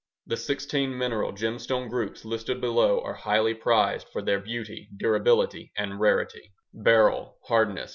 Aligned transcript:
The 0.25 0.35
16 0.35 0.97
mineral 0.97 1.31
gemstone 1.31 1.87
groups 1.87 2.25
listed 2.25 2.59
below 2.59 3.01
are 3.03 3.13
highly 3.13 3.53
prized 3.53 4.07
for 4.11 4.23
their 4.23 4.39
beauty, 4.39 4.89
durability, 4.97 5.71
and 5.77 5.99
rarity: 5.99 6.53
Beryl 6.73 7.37
(hardness: 7.43 7.89
7. 7.89 7.89